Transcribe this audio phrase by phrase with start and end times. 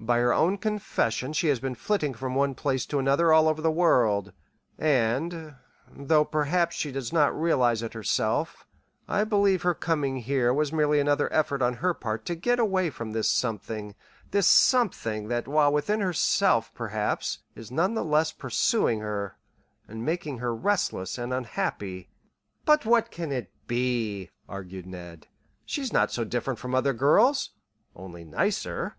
[0.00, 3.62] "By her own confession she has been flitting from one place to another all over
[3.62, 4.32] the world;
[4.76, 5.54] and,
[5.88, 8.66] though perhaps she does not realize it herself,
[9.06, 12.90] I believe her coming here was merely another effort on her part to get away
[12.90, 13.94] from this something
[14.32, 19.38] this something that while within herself, perhaps, is none the less pursuing her,
[19.86, 22.08] and making her restless and unhappy."
[22.64, 25.28] "But what can it be?" argued Ned.
[25.64, 27.50] "She's not so different from other girls
[27.94, 28.96] only nicer.